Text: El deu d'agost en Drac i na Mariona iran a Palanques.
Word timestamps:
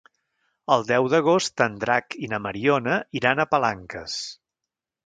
El 0.75 0.85
deu 0.91 1.09
d'agost 1.15 1.65
en 1.67 1.75
Drac 1.85 2.17
i 2.29 2.33
na 2.33 2.41
Mariona 2.47 2.99
iran 3.21 3.45
a 3.47 3.51
Palanques. 3.55 4.19